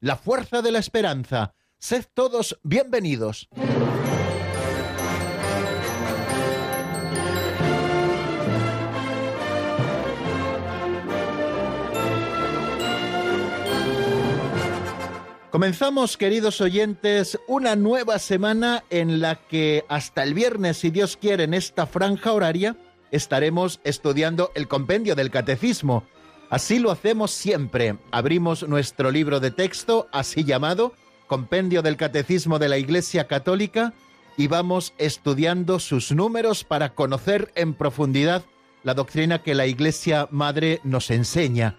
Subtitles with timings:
[0.00, 1.54] la fuerza de la esperanza.
[1.78, 3.48] Sed todos bienvenidos.
[15.50, 21.44] Comenzamos, queridos oyentes, una nueva semana en la que hasta el viernes, si Dios quiere,
[21.44, 22.76] en esta franja horaria,
[23.10, 26.04] estaremos estudiando el compendio del catecismo.
[26.50, 27.98] Así lo hacemos siempre.
[28.10, 30.94] Abrimos nuestro libro de texto, así llamado,
[31.26, 33.92] Compendio del Catecismo de la Iglesia Católica,
[34.38, 38.44] y vamos estudiando sus números para conocer en profundidad
[38.82, 41.78] la doctrina que la Iglesia Madre nos enseña.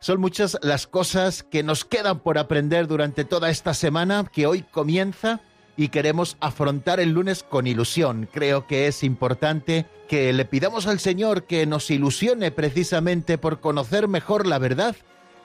[0.00, 4.62] Son muchas las cosas que nos quedan por aprender durante toda esta semana que hoy
[4.62, 5.40] comienza
[5.80, 8.28] y queremos afrontar el lunes con ilusión.
[8.30, 14.06] Creo que es importante que le pidamos al Señor que nos ilusione precisamente por conocer
[14.06, 14.94] mejor la verdad,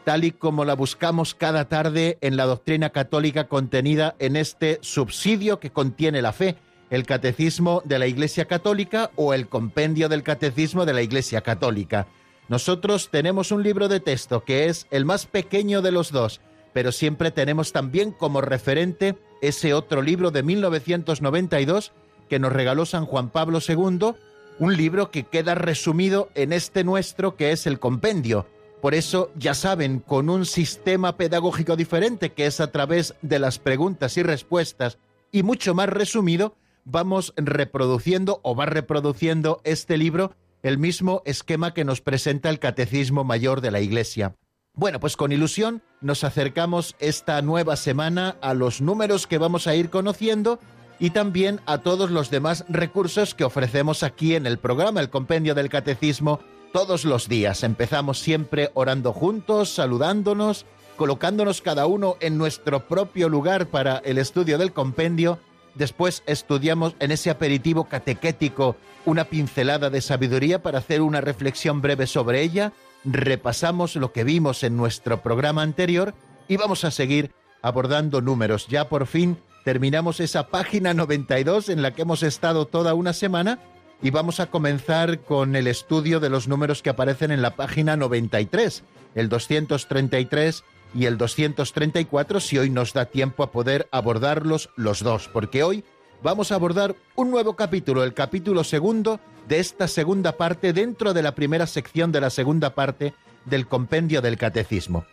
[0.04, 5.62] tal y como la buscamos cada tarde en la doctrina católica contenida en este subsidio
[5.62, 6.58] que contiene la fe,
[6.90, 12.08] el Catecismo de la Iglesia Católica o el Compendio del Catecismo de la Iglesia Católica.
[12.50, 16.42] Nosotros tenemos un libro de texto que es el más pequeño de los dos,
[16.74, 21.92] pero siempre tenemos también como referente ese otro libro de 1992
[22.30, 24.14] que nos regaló San Juan Pablo II,
[24.60, 28.48] un libro que queda resumido en este nuestro que es el compendio.
[28.82, 33.58] Por eso, ya saben, con un sistema pedagógico diferente que es a través de las
[33.60, 35.00] preguntas y respuestas
[35.32, 41.84] y mucho más resumido, vamos reproduciendo o va reproduciendo este libro el mismo esquema que
[41.84, 44.36] nos presenta el Catecismo Mayor de la Iglesia.
[44.76, 49.76] Bueno, pues con ilusión nos acercamos esta nueva semana a los números que vamos a
[49.76, 50.60] ir conociendo
[51.00, 55.56] y también a todos los demás recursos que ofrecemos aquí en el programa, el Compendio
[55.56, 56.42] del Catecismo,
[56.74, 57.64] todos los días.
[57.64, 60.66] Empezamos siempre orando juntos, saludándonos,
[60.98, 65.40] colocándonos cada uno en nuestro propio lugar para el estudio del compendio
[65.76, 72.08] Después estudiamos en ese aperitivo catequético una pincelada de sabiduría para hacer una reflexión breve
[72.08, 72.72] sobre ella.
[73.06, 76.16] Repasamos lo que vimos en nuestro programa anterior
[76.48, 78.68] y vamos a seguir abordando números.
[78.68, 83.60] Ya por fin terminamos esa página 92 en la que hemos estado toda una semana
[84.02, 87.96] y vamos a comenzar con el estudio de los números que aparecen en la página
[87.96, 88.84] 93,
[89.14, 95.30] el 233 y el 234 si hoy nos da tiempo a poder abordarlos los dos,
[95.32, 95.84] porque hoy
[96.24, 101.24] vamos a abordar un nuevo capítulo, el capítulo segundo de esta segunda parte dentro de
[101.24, 103.14] la primera sección de la segunda parte
[103.46, 105.06] del compendio del catecismo.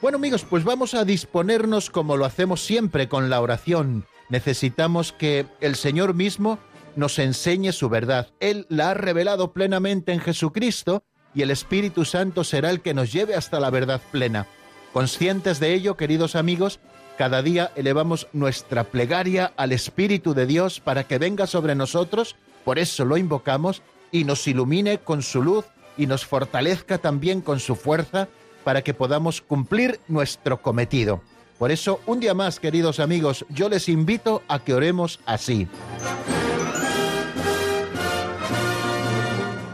[0.00, 4.06] Bueno amigos, pues vamos a disponernos como lo hacemos siempre con la oración.
[4.30, 6.58] Necesitamos que el Señor mismo
[6.96, 8.28] nos enseñe su verdad.
[8.40, 11.02] Él la ha revelado plenamente en Jesucristo
[11.34, 14.46] y el Espíritu Santo será el que nos lleve hasta la verdad plena.
[14.92, 16.80] Conscientes de ello, queridos amigos,
[17.16, 22.78] cada día elevamos nuestra plegaria al Espíritu de Dios para que venga sobre nosotros, por
[22.78, 23.82] eso lo invocamos,
[24.12, 25.64] y nos ilumine con su luz
[25.96, 28.28] y nos fortalezca también con su fuerza
[28.64, 31.22] para que podamos cumplir nuestro cometido.
[31.58, 35.68] Por eso, un día más, queridos amigos, yo les invito a que oremos así.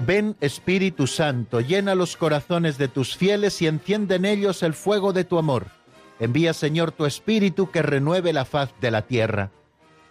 [0.04, 5.12] Ven Espíritu Santo, llena los corazones de tus fieles y enciende en ellos el fuego
[5.12, 5.66] de tu amor.
[6.20, 9.50] Envía Señor tu Espíritu que renueve la faz de la tierra.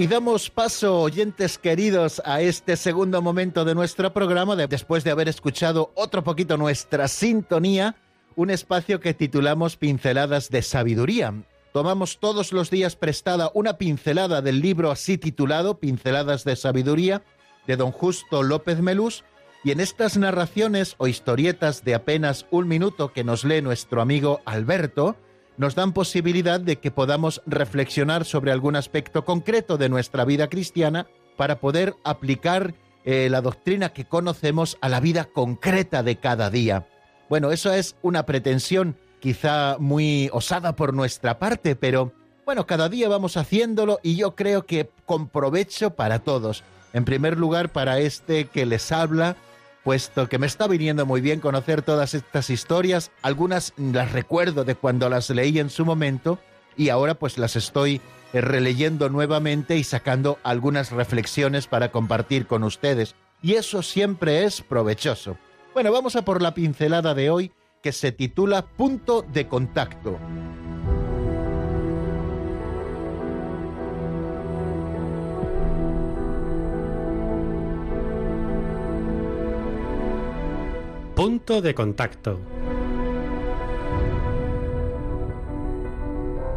[0.00, 5.28] Y damos paso, oyentes queridos, a este segundo momento de nuestro programa, después de haber
[5.28, 7.96] escuchado otro poquito nuestra sintonía,
[8.36, 11.34] un espacio que titulamos Pinceladas de Sabiduría.
[11.72, 17.22] tomamos todos los días prestada una pincelada del libro así titulado Pinceladas de Sabiduría
[17.66, 19.24] de don Justo López Melús,
[19.64, 24.42] y en estas narraciones o historietas de apenas un minuto que nos lee nuestro amigo
[24.44, 25.16] Alberto,
[25.58, 31.06] nos dan posibilidad de que podamos reflexionar sobre algún aspecto concreto de nuestra vida cristiana
[31.36, 32.74] para poder aplicar
[33.04, 36.86] eh, la doctrina que conocemos a la vida concreta de cada día.
[37.28, 42.12] Bueno, eso es una pretensión quizá muy osada por nuestra parte, pero
[42.46, 46.62] bueno, cada día vamos haciéndolo y yo creo que con provecho para todos.
[46.92, 49.36] En primer lugar, para este que les habla,
[49.84, 54.74] puesto que me está viniendo muy bien conocer todas estas historias, algunas las recuerdo de
[54.74, 56.38] cuando las leí en su momento
[56.76, 58.00] y ahora pues las estoy
[58.32, 63.14] eh, releyendo nuevamente y sacando algunas reflexiones para compartir con ustedes.
[63.42, 65.36] Y eso siempre es provechoso.
[65.74, 67.52] Bueno, vamos a por la pincelada de hoy
[67.82, 70.18] que se titula Punto de Contacto.
[81.18, 82.38] Punto de contacto.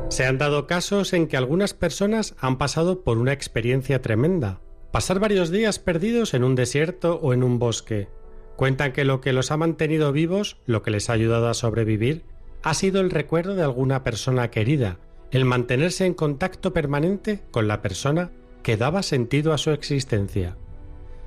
[0.09, 4.61] Se han dado casos en que algunas personas han pasado por una experiencia tremenda.
[4.91, 8.07] Pasar varios días perdidos en un desierto o en un bosque.
[8.55, 12.21] Cuentan que lo que los ha mantenido vivos, lo que les ha ayudado a sobrevivir,
[12.61, 14.99] ha sido el recuerdo de alguna persona querida,
[15.31, 18.29] el mantenerse en contacto permanente con la persona
[18.61, 20.55] que daba sentido a su existencia.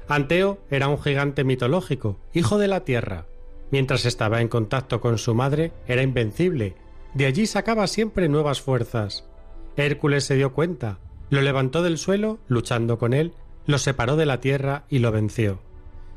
[0.08, 3.26] Anteo era un gigante mitológico, hijo de la tierra.
[3.70, 6.76] Mientras estaba en contacto con su madre, era invencible.
[7.14, 9.24] De allí sacaba siempre nuevas fuerzas.
[9.76, 10.98] Hércules se dio cuenta,
[11.30, 13.32] lo levantó del suelo, luchando con él,
[13.66, 15.60] lo separó de la tierra y lo venció.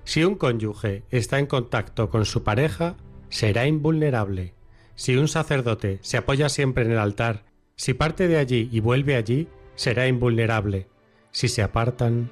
[0.04, 2.96] Si un cónyuge está en contacto con su pareja,
[3.30, 4.54] será invulnerable.
[4.96, 7.46] Si un sacerdote se apoya siempre en el altar,
[7.76, 10.88] si parte de allí y vuelve allí, será invulnerable.
[11.32, 12.32] Si se apartan,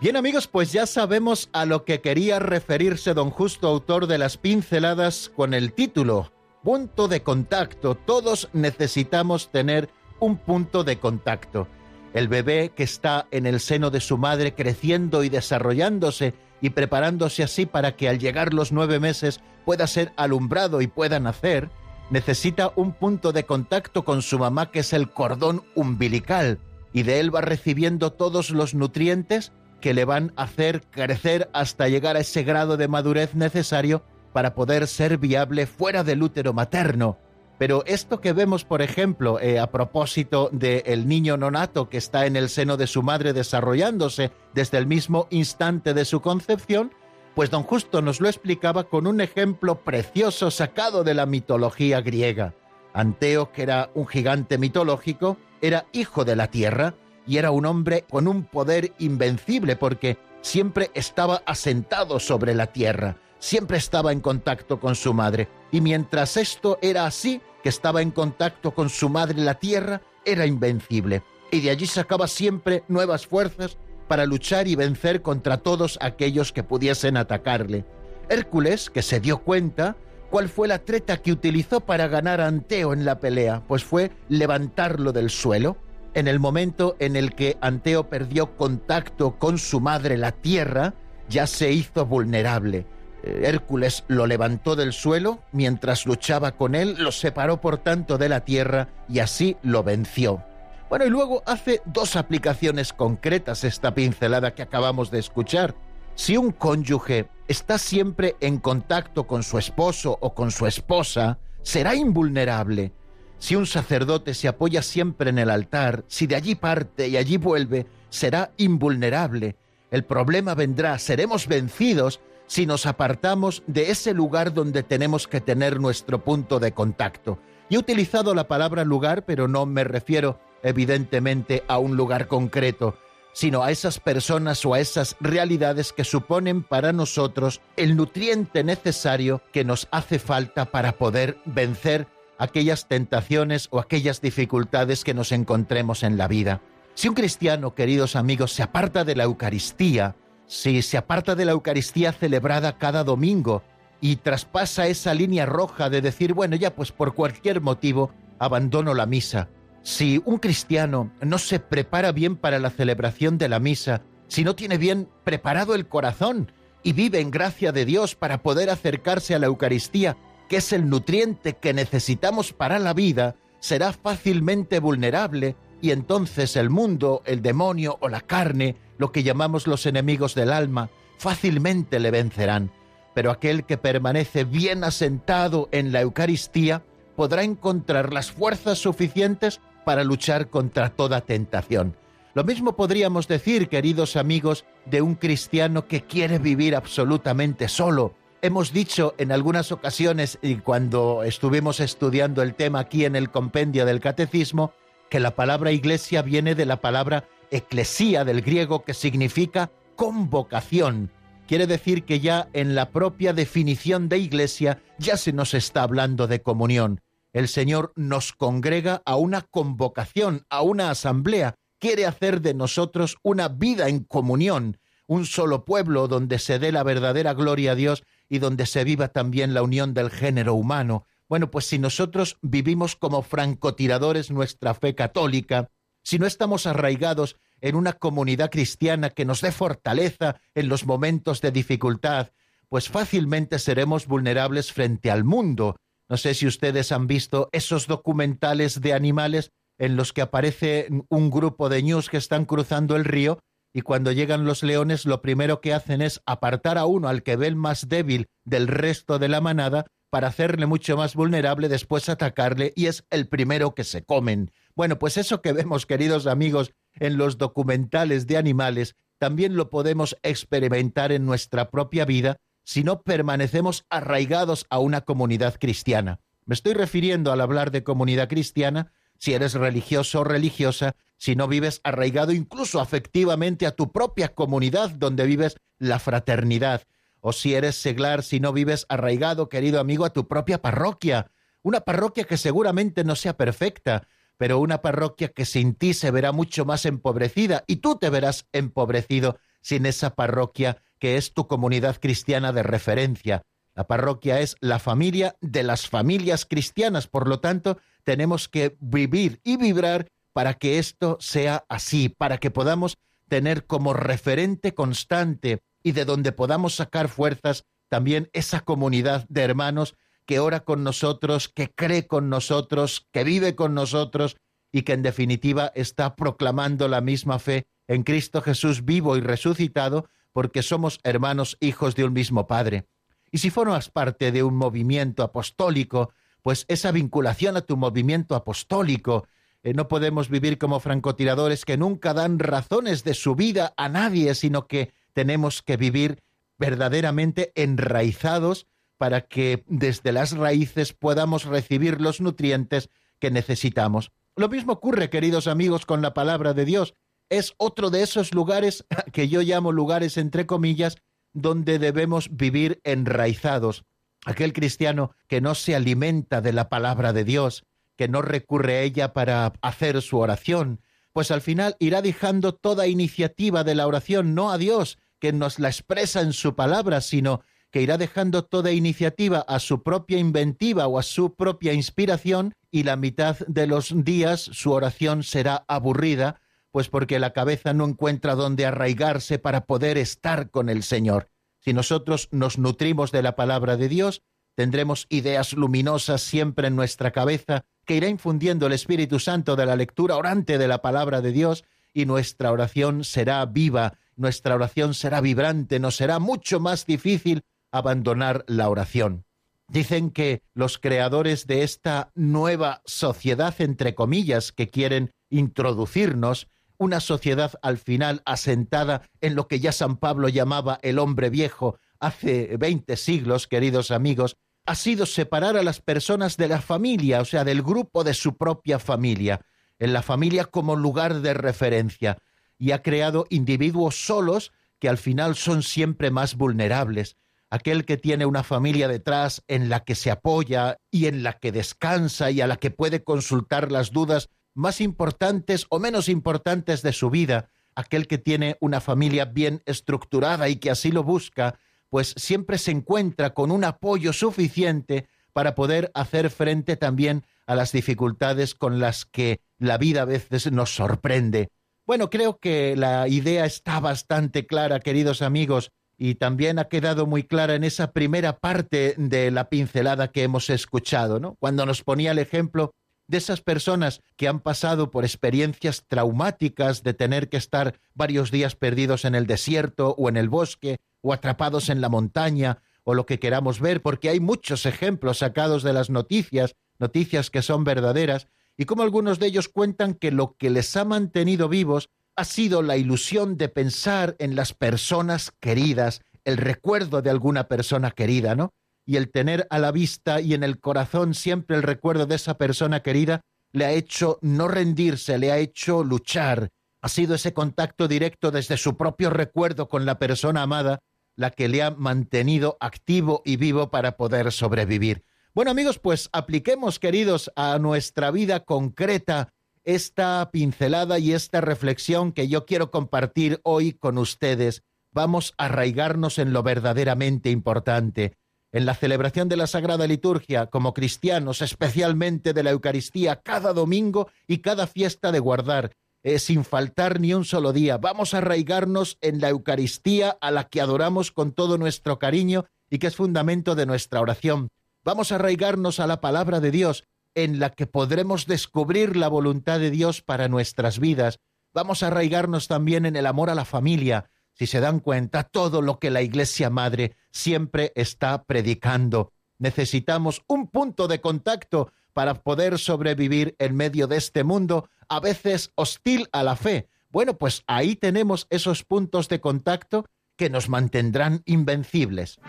[0.00, 4.36] Bien amigos, pues ya sabemos a lo que quería referirse don Justo, autor de las
[4.36, 6.30] pinceladas, con el título
[6.62, 7.96] Punto de contacto.
[7.96, 9.88] Todos necesitamos tener
[10.20, 11.66] un punto de contacto.
[12.14, 17.42] El bebé que está en el seno de su madre creciendo y desarrollándose y preparándose
[17.42, 21.70] así para que al llegar los nueve meses pueda ser alumbrado y pueda nacer,
[22.10, 26.60] necesita un punto de contacto con su mamá que es el cordón umbilical
[26.92, 31.88] y de él va recibiendo todos los nutrientes que le van a hacer crecer hasta
[31.88, 34.02] llegar a ese grado de madurez necesario
[34.32, 37.18] para poder ser viable fuera del útero materno.
[37.58, 42.36] Pero esto que vemos, por ejemplo, eh, a propósito del niño nonato que está en
[42.36, 46.92] el seno de su madre desarrollándose desde el mismo instante de su concepción,
[47.34, 52.54] pues don Justo nos lo explicaba con un ejemplo precioso sacado de la mitología griega.
[52.94, 56.94] Anteo, que era un gigante mitológico, era hijo de la tierra,
[57.28, 63.18] y era un hombre con un poder invencible porque siempre estaba asentado sobre la tierra,
[63.38, 65.46] siempre estaba en contacto con su madre.
[65.70, 70.46] Y mientras esto era así, que estaba en contacto con su madre la tierra, era
[70.46, 71.22] invencible.
[71.50, 73.76] Y de allí sacaba siempre nuevas fuerzas
[74.08, 77.84] para luchar y vencer contra todos aquellos que pudiesen atacarle.
[78.30, 79.96] Hércules, que se dio cuenta,
[80.30, 83.62] ¿cuál fue la treta que utilizó para ganar a Anteo en la pelea?
[83.68, 85.76] Pues fue levantarlo del suelo
[86.14, 90.94] en el momento en el que Anteo perdió contacto con su madre, la tierra,
[91.28, 92.86] ya se hizo vulnerable.
[93.22, 98.28] Eh, Hércules lo levantó del suelo, mientras luchaba con él, lo separó por tanto de
[98.28, 100.42] la tierra y así lo venció.
[100.88, 105.74] Bueno, y luego hace dos aplicaciones concretas esta pincelada que acabamos de escuchar.
[106.14, 111.94] Si un cónyuge está siempre en contacto con su esposo o con su esposa, será
[111.94, 112.92] invulnerable.
[113.38, 117.36] Si un sacerdote se apoya siempre en el altar, si de allí parte y allí
[117.36, 119.56] vuelve, será invulnerable.
[119.90, 125.80] El problema vendrá, seremos vencidos si nos apartamos de ese lugar donde tenemos que tener
[125.80, 127.38] nuestro punto de contacto.
[127.68, 132.96] Y he utilizado la palabra lugar, pero no me refiero evidentemente a un lugar concreto,
[133.32, 139.42] sino a esas personas o a esas realidades que suponen para nosotros el nutriente necesario
[139.52, 146.02] que nos hace falta para poder vencer aquellas tentaciones o aquellas dificultades que nos encontremos
[146.02, 146.60] en la vida.
[146.94, 150.16] Si un cristiano, queridos amigos, se aparta de la Eucaristía,
[150.46, 153.62] si se aparta de la Eucaristía celebrada cada domingo
[154.00, 159.06] y traspasa esa línea roja de decir, bueno, ya pues por cualquier motivo abandono la
[159.06, 159.48] misa,
[159.82, 164.54] si un cristiano no se prepara bien para la celebración de la misa si no
[164.54, 166.52] tiene bien preparado el corazón
[166.82, 170.16] y vive en gracia de Dios para poder acercarse a la Eucaristía,
[170.48, 176.70] que es el nutriente que necesitamos para la vida, será fácilmente vulnerable y entonces el
[176.70, 182.10] mundo, el demonio o la carne, lo que llamamos los enemigos del alma, fácilmente le
[182.10, 182.72] vencerán.
[183.14, 186.82] Pero aquel que permanece bien asentado en la Eucaristía
[187.16, 191.96] podrá encontrar las fuerzas suficientes para luchar contra toda tentación.
[192.34, 198.14] Lo mismo podríamos decir, queridos amigos, de un cristiano que quiere vivir absolutamente solo.
[198.40, 203.84] Hemos dicho en algunas ocasiones, y cuando estuvimos estudiando el tema aquí en el compendio
[203.84, 204.72] del catecismo,
[205.10, 211.10] que la palabra iglesia viene de la palabra eclesía del griego que significa convocación.
[211.48, 216.28] Quiere decir que ya en la propia definición de iglesia ya se nos está hablando
[216.28, 217.00] de comunión.
[217.32, 221.56] El Señor nos congrega a una convocación, a una asamblea.
[221.80, 224.78] Quiere hacer de nosotros una vida en comunión,
[225.08, 229.08] un solo pueblo donde se dé la verdadera gloria a Dios y donde se viva
[229.08, 234.94] también la unión del género humano, bueno, pues si nosotros vivimos como francotiradores nuestra fe
[234.94, 235.70] católica,
[236.02, 241.40] si no estamos arraigados en una comunidad cristiana que nos dé fortaleza en los momentos
[241.42, 242.30] de dificultad,
[242.68, 245.76] pues fácilmente seremos vulnerables frente al mundo.
[246.08, 251.30] No sé si ustedes han visto esos documentales de animales en los que aparece un
[251.30, 253.38] grupo de ñus que están cruzando el río
[253.72, 257.36] y cuando llegan los leones lo primero que hacen es apartar a uno al que
[257.36, 262.08] ve el más débil del resto de la manada para hacerle mucho más vulnerable, después
[262.08, 264.50] atacarle y es el primero que se comen.
[264.74, 270.16] Bueno, pues eso que vemos, queridos amigos, en los documentales de animales, también lo podemos
[270.22, 276.20] experimentar en nuestra propia vida si no permanecemos arraigados a una comunidad cristiana.
[276.44, 281.48] Me estoy refiriendo al hablar de comunidad cristiana, si eres religioso o religiosa, si no
[281.48, 286.82] vives arraigado incluso afectivamente a tu propia comunidad donde vives la fraternidad,
[287.20, 291.30] o si eres seglar, si no vives arraigado, querido amigo, a tu propia parroquia,
[291.62, 294.06] una parroquia que seguramente no sea perfecta,
[294.36, 298.46] pero una parroquia que sin ti se verá mucho más empobrecida y tú te verás
[298.52, 303.42] empobrecido sin esa parroquia que es tu comunidad cristiana de referencia.
[303.78, 309.40] La parroquia es la familia de las familias cristianas, por lo tanto, tenemos que vivir
[309.44, 315.92] y vibrar para que esto sea así, para que podamos tener como referente constante y
[315.92, 319.94] de donde podamos sacar fuerzas también esa comunidad de hermanos
[320.26, 324.38] que ora con nosotros, que cree con nosotros, que vive con nosotros
[324.72, 330.08] y que en definitiva está proclamando la misma fe en Cristo Jesús vivo y resucitado,
[330.32, 332.88] porque somos hermanos hijos de un mismo Padre.
[333.30, 339.26] Y si formas parte de un movimiento apostólico, pues esa vinculación a tu movimiento apostólico,
[339.62, 344.34] eh, no podemos vivir como francotiradores que nunca dan razones de su vida a nadie,
[344.34, 346.22] sino que tenemos que vivir
[346.58, 348.66] verdaderamente enraizados
[348.98, 354.12] para que desde las raíces podamos recibir los nutrientes que necesitamos.
[354.36, 356.94] Lo mismo ocurre, queridos amigos, con la palabra de Dios.
[357.28, 360.96] Es otro de esos lugares que yo llamo lugares entre comillas,
[361.32, 363.84] donde debemos vivir enraizados.
[364.24, 367.64] Aquel cristiano que no se alimenta de la palabra de Dios,
[367.96, 370.80] que no recurre a ella para hacer su oración,
[371.12, 375.58] pues al final irá dejando toda iniciativa de la oración no a Dios, que nos
[375.58, 380.86] la expresa en su palabra, sino que irá dejando toda iniciativa a su propia inventiva
[380.86, 386.40] o a su propia inspiración y la mitad de los días su oración será aburrida,
[386.78, 391.28] pues porque la cabeza no encuentra dónde arraigarse para poder estar con el Señor.
[391.58, 394.22] Si nosotros nos nutrimos de la palabra de Dios,
[394.54, 399.74] tendremos ideas luminosas siempre en nuestra cabeza que irá infundiendo el Espíritu Santo de la
[399.74, 405.20] lectura orante de la palabra de Dios y nuestra oración será viva nuestra oración será
[405.20, 407.42] vibrante, nos será mucho más difícil
[407.72, 409.24] abandonar la oración.
[409.66, 416.46] Dicen que los creadores de esta nueva sociedad, entre comillas, que quieren introducirnos,
[416.78, 421.78] una sociedad al final asentada en lo que ya San Pablo llamaba el hombre viejo
[422.00, 427.24] hace veinte siglos, queridos amigos, ha sido separar a las personas de la familia, o
[427.24, 429.40] sea, del grupo de su propia familia,
[429.78, 432.18] en la familia como lugar de referencia
[432.58, 437.16] y ha creado individuos solos que al final son siempre más vulnerables.
[437.50, 441.50] Aquel que tiene una familia detrás en la que se apoya y en la que
[441.50, 446.92] descansa y a la que puede consultar las dudas más importantes o menos importantes de
[446.92, 451.60] su vida, aquel que tiene una familia bien estructurada y que así lo busca,
[451.90, 457.70] pues siempre se encuentra con un apoyo suficiente para poder hacer frente también a las
[457.70, 461.50] dificultades con las que la vida a veces nos sorprende.
[461.86, 467.22] Bueno, creo que la idea está bastante clara, queridos amigos, y también ha quedado muy
[467.22, 471.36] clara en esa primera parte de la pincelada que hemos escuchado, ¿no?
[471.38, 472.72] Cuando nos ponía el ejemplo
[473.08, 478.54] de esas personas que han pasado por experiencias traumáticas de tener que estar varios días
[478.54, 483.06] perdidos en el desierto o en el bosque o atrapados en la montaña o lo
[483.06, 488.28] que queramos ver, porque hay muchos ejemplos sacados de las noticias, noticias que son verdaderas,
[488.56, 492.62] y como algunos de ellos cuentan que lo que les ha mantenido vivos ha sido
[492.62, 498.52] la ilusión de pensar en las personas queridas, el recuerdo de alguna persona querida, ¿no?
[498.88, 502.38] Y el tener a la vista y en el corazón siempre el recuerdo de esa
[502.38, 503.20] persona querida
[503.52, 506.48] le ha hecho no rendirse, le ha hecho luchar.
[506.80, 510.78] Ha sido ese contacto directo desde su propio recuerdo con la persona amada
[511.16, 515.04] la que le ha mantenido activo y vivo para poder sobrevivir.
[515.34, 522.28] Bueno amigos, pues apliquemos, queridos, a nuestra vida concreta esta pincelada y esta reflexión que
[522.28, 524.62] yo quiero compartir hoy con ustedes.
[524.92, 528.16] Vamos a arraigarnos en lo verdaderamente importante,
[528.58, 534.10] en la celebración de la Sagrada Liturgia como cristianos, especialmente de la Eucaristía, cada domingo
[534.26, 537.78] y cada fiesta de guardar, eh, sin faltar ni un solo día.
[537.78, 542.80] Vamos a arraigarnos en la Eucaristía a la que adoramos con todo nuestro cariño y
[542.80, 544.48] que es fundamento de nuestra oración.
[544.84, 546.82] Vamos a arraigarnos a la palabra de Dios,
[547.14, 551.20] en la que podremos descubrir la voluntad de Dios para nuestras vidas.
[551.54, 554.10] Vamos a arraigarnos también en el amor a la familia.
[554.38, 559.12] Si se dan cuenta, todo lo que la Iglesia Madre siempre está predicando.
[559.38, 565.50] Necesitamos un punto de contacto para poder sobrevivir en medio de este mundo a veces
[565.56, 566.68] hostil a la fe.
[566.90, 572.20] Bueno, pues ahí tenemos esos puntos de contacto que nos mantendrán invencibles.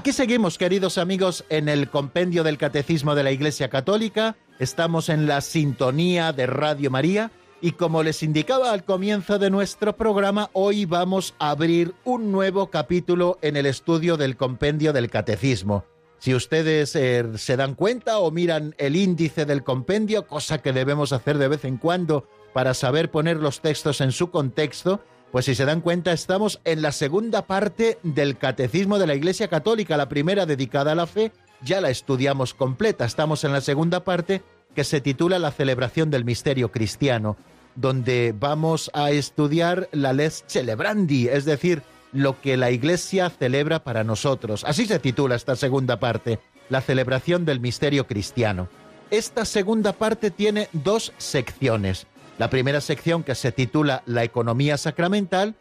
[0.00, 4.34] Aquí seguimos, queridos amigos, en el compendio del Catecismo de la Iglesia Católica.
[4.58, 9.98] Estamos en la sintonía de Radio María y como les indicaba al comienzo de nuestro
[9.98, 15.84] programa, hoy vamos a abrir un nuevo capítulo en el estudio del compendio del Catecismo.
[16.18, 21.12] Si ustedes eh, se dan cuenta o miran el índice del compendio, cosa que debemos
[21.12, 25.54] hacer de vez en cuando para saber poner los textos en su contexto, pues si
[25.54, 30.08] se dan cuenta, estamos en la segunda parte del Catecismo de la Iglesia Católica, la
[30.08, 33.04] primera dedicada a la fe, ya la estudiamos completa.
[33.04, 34.42] Estamos en la segunda parte
[34.74, 37.36] que se titula La celebración del misterio cristiano,
[37.76, 44.02] donde vamos a estudiar la les celebrandi, es decir, lo que la Iglesia celebra para
[44.02, 44.64] nosotros.
[44.64, 48.68] Así se titula esta segunda parte, la celebración del misterio cristiano.
[49.12, 52.06] Esta segunda parte tiene dos secciones
[52.40, 55.56] la primera sección que se titula La economía sacramental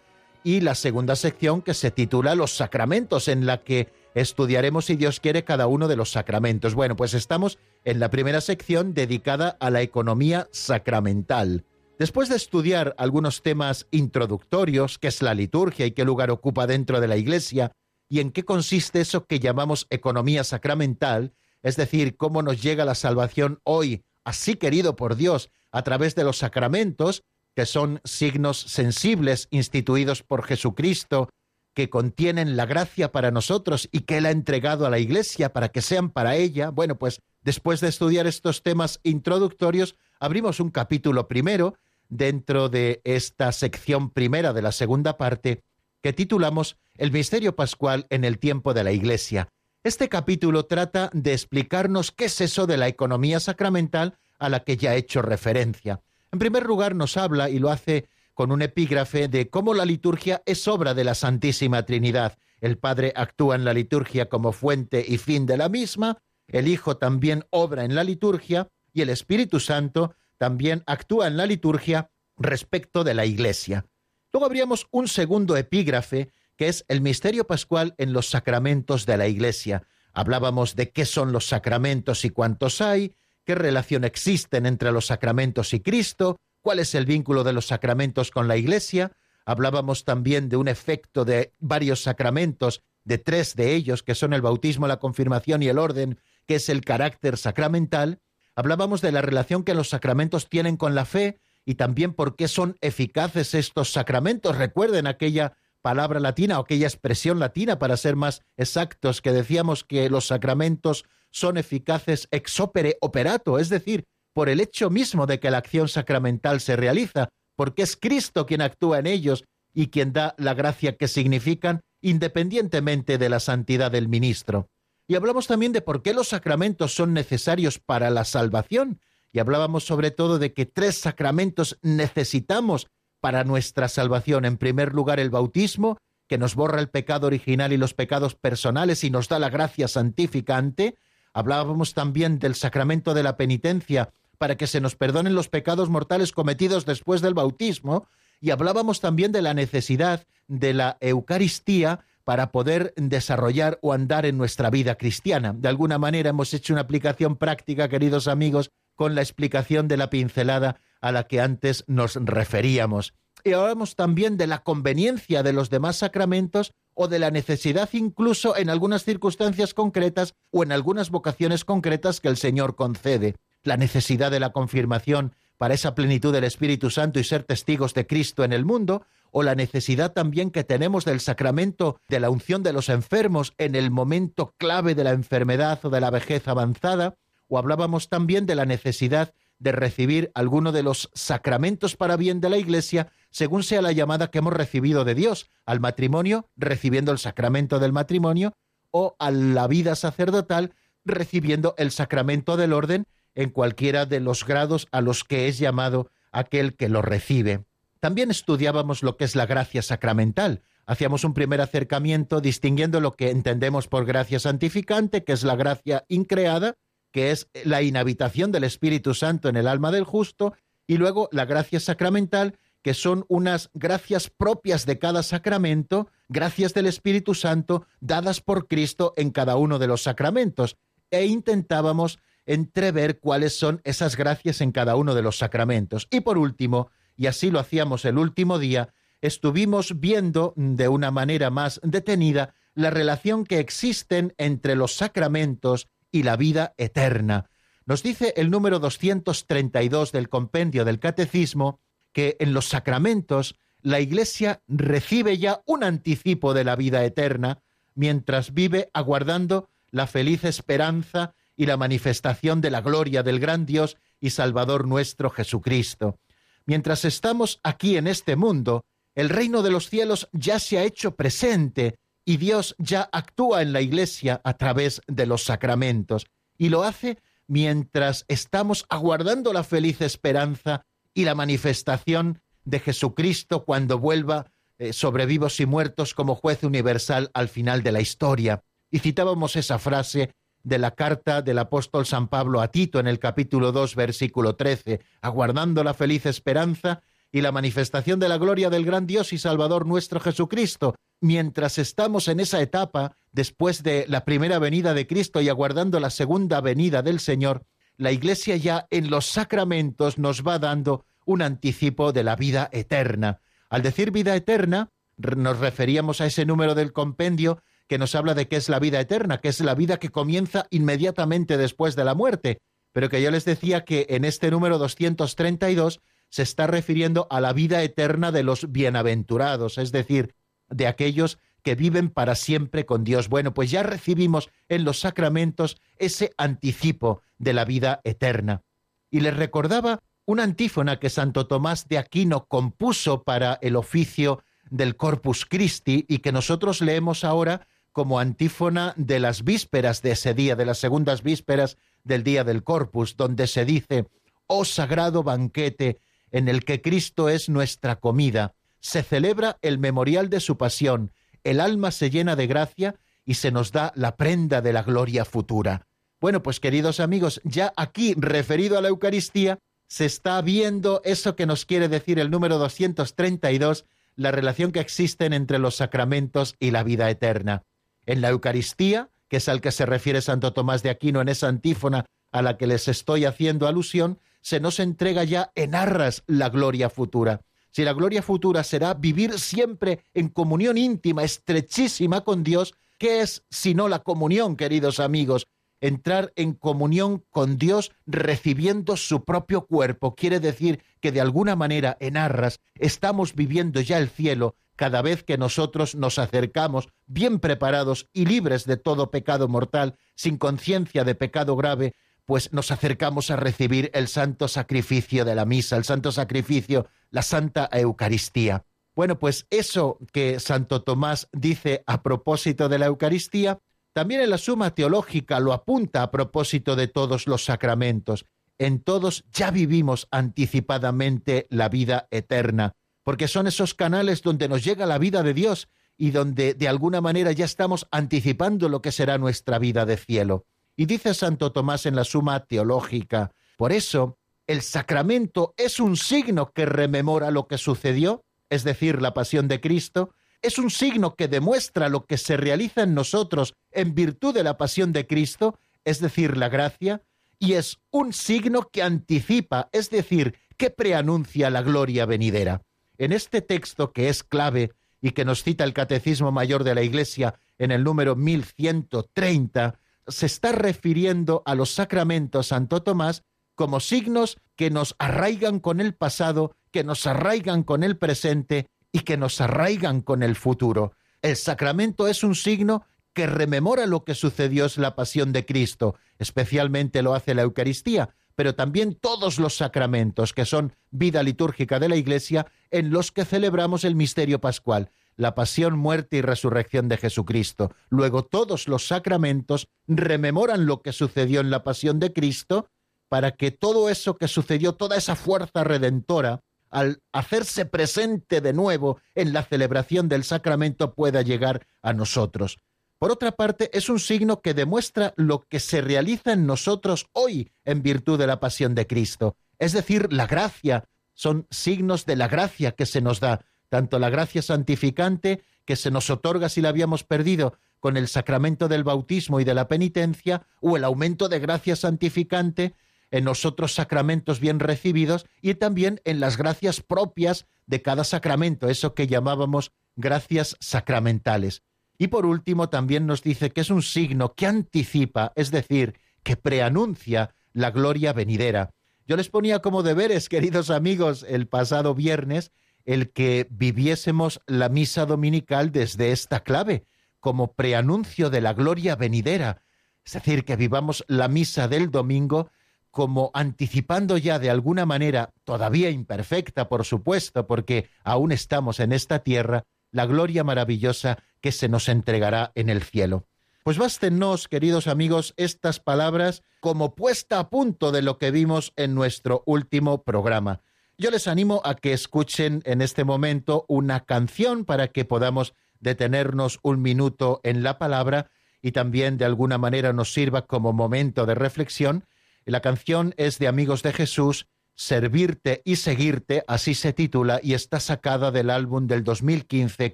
[0.45, 5.19] y la segunda sección que se titula Los sacramentos, en la que estudiaremos, si Dios
[5.19, 6.75] quiere, cada uno de los sacramentos.
[6.75, 11.65] Bueno, pues estamos en la primera sección dedicada a la economía sacramental.
[11.97, 17.01] Después de estudiar algunos temas introductorios, qué es la liturgia y qué lugar ocupa dentro
[17.01, 17.73] de la Iglesia,
[18.07, 22.95] y en qué consiste eso que llamamos economía sacramental, es decir, cómo nos llega la
[22.95, 27.23] salvación hoy, así querido por Dios, a través de los sacramentos,
[27.55, 31.29] que son signos sensibles instituidos por Jesucristo,
[31.73, 35.69] que contienen la gracia para nosotros y que Él ha entregado a la Iglesia para
[35.69, 36.69] que sean para ella.
[36.69, 41.75] Bueno, pues después de estudiar estos temas introductorios, abrimos un capítulo primero
[42.09, 45.61] dentro de esta sección primera de la segunda parte
[46.01, 49.49] que titulamos El misterio pascual en el tiempo de la Iglesia.
[49.83, 54.77] Este capítulo trata de explicarnos qué es eso de la economía sacramental a la que
[54.77, 56.01] ya he hecho referencia.
[56.31, 60.41] En primer lugar, nos habla, y lo hace con un epígrafe, de cómo la liturgia
[60.45, 62.37] es obra de la Santísima Trinidad.
[62.61, 66.97] El Padre actúa en la liturgia como fuente y fin de la misma, el Hijo
[66.97, 73.03] también obra en la liturgia, y el Espíritu Santo también actúa en la liturgia respecto
[73.03, 73.85] de la Iglesia.
[74.31, 79.27] Luego habríamos un segundo epígrafe, que es el misterio pascual en los sacramentos de la
[79.27, 79.83] Iglesia.
[80.13, 83.15] Hablábamos de qué son los sacramentos y cuántos hay,
[83.49, 88.29] qué relación existen entre los sacramentos y Cristo, cuál es el vínculo de los sacramentos
[88.29, 89.11] con la Iglesia.
[89.43, 94.43] Hablábamos también de un efecto de varios sacramentos, de tres de ellos, que son el
[94.43, 98.19] bautismo, la confirmación y el orden, que es el carácter sacramental.
[98.55, 102.47] Hablábamos de la relación que los sacramentos tienen con la fe y también por qué
[102.47, 104.59] son eficaces estos sacramentos.
[104.59, 110.07] Recuerden aquella palabra latina o aquella expresión latina, para ser más exactos, que decíamos que
[110.11, 115.51] los sacramentos son eficaces ex opere operato, es decir, por el hecho mismo de que
[115.51, 120.35] la acción sacramental se realiza, porque es Cristo quien actúa en ellos y quien da
[120.37, 124.69] la gracia que significan, independientemente de la santidad del ministro.
[125.07, 128.99] Y hablamos también de por qué los sacramentos son necesarios para la salvación,
[129.31, 132.87] y hablábamos sobre todo de que tres sacramentos necesitamos
[133.19, 134.45] para nuestra salvación.
[134.45, 139.03] En primer lugar, el bautismo, que nos borra el pecado original y los pecados personales
[139.03, 140.95] y nos da la gracia santificante.
[141.33, 146.31] Hablábamos también del sacramento de la penitencia, para que se nos perdonen los pecados mortales
[146.31, 148.07] cometidos después del bautismo.
[148.41, 154.37] Y hablábamos también de la necesidad de la Eucaristía para poder desarrollar o andar en
[154.37, 155.53] nuestra vida cristiana.
[155.53, 160.09] De alguna manera hemos hecho una aplicación práctica, queridos amigos, con la explicación de la
[160.09, 163.13] pincelada a la que antes nos referíamos.
[163.43, 168.57] Y hablamos también de la conveniencia de los demás sacramentos o de la necesidad incluso
[168.57, 173.35] en algunas circunstancias concretas o en algunas vocaciones concretas que el Señor concede.
[173.63, 178.05] La necesidad de la confirmación para esa plenitud del Espíritu Santo y ser testigos de
[178.05, 182.63] Cristo en el mundo, o la necesidad también que tenemos del sacramento de la unción
[182.63, 187.15] de los enfermos en el momento clave de la enfermedad o de la vejez avanzada,
[187.47, 192.49] o hablábamos también de la necesidad de recibir alguno de los sacramentos para bien de
[192.49, 197.19] la Iglesia, según sea la llamada que hemos recibido de Dios, al matrimonio, recibiendo el
[197.19, 198.53] sacramento del matrimonio,
[198.91, 200.73] o a la vida sacerdotal,
[201.05, 206.09] recibiendo el sacramento del orden en cualquiera de los grados a los que es llamado
[206.31, 207.65] aquel que lo recibe.
[207.99, 210.61] También estudiábamos lo que es la gracia sacramental.
[210.85, 216.05] Hacíamos un primer acercamiento distinguiendo lo que entendemos por gracia santificante, que es la gracia
[216.07, 216.75] increada,
[217.11, 220.53] que es la inhabitación del Espíritu Santo en el alma del justo,
[220.87, 226.85] y luego la gracia sacramental, que son unas gracias propias de cada sacramento, gracias del
[226.85, 230.77] Espíritu Santo, dadas por Cristo en cada uno de los sacramentos.
[231.11, 236.07] E intentábamos entrever cuáles son esas gracias en cada uno de los sacramentos.
[236.09, 241.49] Y por último, y así lo hacíamos el último día, estuvimos viendo de una manera
[241.49, 247.49] más detenida la relación que existen entre los sacramentos y la vida eterna.
[247.85, 251.79] Nos dice el número 232 del compendio del Catecismo
[252.11, 257.61] que en los sacramentos la Iglesia recibe ya un anticipo de la vida eterna
[257.95, 263.97] mientras vive aguardando la feliz esperanza y la manifestación de la gloria del gran Dios
[264.19, 266.19] y Salvador nuestro Jesucristo.
[266.65, 271.15] Mientras estamos aquí en este mundo, el reino de los cielos ya se ha hecho
[271.15, 271.97] presente
[272.29, 276.27] y Dios ya actúa en la Iglesia a través de los sacramentos
[276.59, 283.97] y lo hace mientras estamos aguardando la feliz esperanza y la manifestación de Jesucristo cuando
[283.97, 288.61] vuelva eh, sobre vivos y muertos como juez universal al final de la historia.
[288.91, 293.17] Y citábamos esa frase de la carta del apóstol San Pablo a Tito en el
[293.17, 298.85] capítulo 2, versículo 13, aguardando la feliz esperanza y la manifestación de la gloria del
[298.85, 300.95] gran Dios y Salvador nuestro Jesucristo.
[301.21, 306.09] Mientras estamos en esa etapa, después de la primera venida de Cristo y aguardando la
[306.09, 307.65] segunda venida del Señor,
[307.97, 313.41] la Iglesia ya en los sacramentos nos va dando un anticipo de la vida eterna.
[313.69, 318.47] Al decir vida eterna, nos referíamos a ese número del compendio que nos habla de
[318.47, 322.15] qué es la vida eterna, que es la vida que comienza inmediatamente después de la
[322.15, 322.61] muerte,
[322.93, 327.53] pero que yo les decía que en este número 232 se está refiriendo a la
[327.53, 330.35] vida eterna de los bienaventurados, es decir,
[330.69, 333.27] de aquellos que viven para siempre con Dios.
[333.27, 338.63] Bueno, pues ya recibimos en los sacramentos ese anticipo de la vida eterna.
[339.11, 344.95] Y les recordaba una antífona que Santo Tomás de Aquino compuso para el oficio del
[344.95, 350.55] Corpus Christi y que nosotros leemos ahora como antífona de las vísperas de ese día,
[350.55, 354.05] de las segundas vísperas del día del Corpus, donde se dice,
[354.45, 355.99] oh sagrado banquete
[356.31, 361.11] en el que Cristo es nuestra comida, se celebra el memorial de su pasión,
[361.43, 365.25] el alma se llena de gracia y se nos da la prenda de la gloria
[365.25, 365.85] futura.
[366.19, 371.45] Bueno, pues queridos amigos, ya aquí referido a la Eucaristía, se está viendo eso que
[371.45, 376.83] nos quiere decir el número 232, la relación que existen entre los sacramentos y la
[376.83, 377.63] vida eterna.
[378.05, 381.47] En la Eucaristía, que es al que se refiere Santo Tomás de Aquino en esa
[381.47, 386.49] antífona a la que les estoy haciendo alusión, se nos entrega ya en arras la
[386.49, 387.41] gloria futura.
[387.71, 393.43] Si la gloria futura será vivir siempre en comunión íntima, estrechísima con Dios, ¿qué es
[393.49, 395.47] sino la comunión, queridos amigos?
[395.81, 401.95] Entrar en comunión con Dios recibiendo su propio cuerpo quiere decir que de alguna manera
[401.99, 408.07] en arras estamos viviendo ya el cielo cada vez que nosotros nos acercamos bien preparados
[408.13, 411.95] y libres de todo pecado mortal, sin conciencia de pecado grave,
[412.29, 417.23] pues nos acercamos a recibir el santo sacrificio de la misa, el santo sacrificio, la
[417.23, 418.65] santa Eucaristía.
[418.95, 423.57] Bueno, pues eso que Santo Tomás dice a propósito de la Eucaristía,
[423.93, 428.27] también en la suma teológica lo apunta a propósito de todos los sacramentos.
[428.59, 434.85] En todos ya vivimos anticipadamente la vida eterna, porque son esos canales donde nos llega
[434.85, 439.17] la vida de Dios y donde de alguna manera ya estamos anticipando lo que será
[439.17, 440.45] nuestra vida de cielo.
[440.79, 446.53] Y dice Santo Tomás en la Suma Teológica, por eso el sacramento es un signo
[446.53, 451.27] que rememora lo que sucedió, es decir, la pasión de Cristo, es un signo que
[451.27, 455.99] demuestra lo que se realiza en nosotros en virtud de la pasión de Cristo, es
[455.99, 457.03] decir, la gracia,
[457.39, 462.61] y es un signo que anticipa, es decir, que preanuncia la gloria venidera.
[462.97, 466.83] En este texto que es clave y que nos cita el Catecismo Mayor de la
[466.83, 469.77] Iglesia en el número 1130,
[470.09, 473.23] se está refiriendo a los sacramentos Santo Tomás
[473.55, 479.01] como signos que nos arraigan con el pasado, que nos arraigan con el presente y
[479.01, 480.93] que nos arraigan con el futuro.
[481.21, 485.95] El sacramento es un signo que rememora lo que sucedió en la pasión de Cristo,
[486.19, 491.89] especialmente lo hace la Eucaristía, pero también todos los sacramentos que son vida litúrgica de
[491.89, 496.95] la Iglesia en los que celebramos el misterio pascual la pasión, muerte y resurrección de
[496.95, 497.73] Jesucristo.
[497.89, 502.69] Luego todos los sacramentos rememoran lo que sucedió en la pasión de Cristo
[503.09, 509.01] para que todo eso que sucedió, toda esa fuerza redentora, al hacerse presente de nuevo
[509.13, 512.59] en la celebración del sacramento pueda llegar a nosotros.
[512.97, 517.51] Por otra parte, es un signo que demuestra lo que se realiza en nosotros hoy
[517.65, 522.29] en virtud de la pasión de Cristo, es decir, la gracia, son signos de la
[522.29, 526.69] gracia que se nos da, tanto la gracia santificante que se nos otorga si la
[526.69, 531.39] habíamos perdido con el sacramento del bautismo y de la penitencia, o el aumento de
[531.39, 532.73] gracia santificante
[533.11, 538.67] en los otros sacramentos bien recibidos y también en las gracias propias de cada sacramento,
[538.67, 541.63] eso que llamábamos gracias sacramentales.
[541.97, 546.37] Y por último, también nos dice que es un signo que anticipa, es decir, que
[546.37, 548.71] preanuncia la gloria venidera.
[549.05, 552.51] Yo les ponía como deberes, queridos amigos, el pasado viernes,
[552.89, 556.87] el que viviésemos la misa dominical desde esta clave,
[557.19, 559.61] como preanuncio de la gloria venidera,
[560.03, 562.49] es decir, que vivamos la misa del domingo
[562.89, 569.19] como anticipando ya de alguna manera, todavía imperfecta, por supuesto, porque aún estamos en esta
[569.19, 573.27] tierra, la gloria maravillosa que se nos entregará en el cielo.
[573.63, 578.95] Pues bástenos, queridos amigos, estas palabras como puesta a punto de lo que vimos en
[578.95, 580.61] nuestro último programa.
[581.01, 586.59] Yo les animo a que escuchen en este momento una canción para que podamos detenernos
[586.61, 588.31] un minuto en la palabra
[588.61, 592.03] y también de alguna manera nos sirva como momento de reflexión.
[592.43, 597.79] La canción es de Amigos de Jesús, Servirte y Seguirte, así se titula y está
[597.79, 599.93] sacada del álbum del 2015,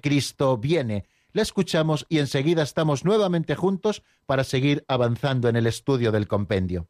[0.00, 1.04] Cristo viene.
[1.32, 6.88] La escuchamos y enseguida estamos nuevamente juntos para seguir avanzando en el estudio del compendio.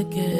[0.00, 0.39] again.